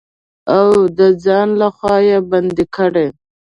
[0.57, 3.07] او د ځان لخوا يې بندې کړي.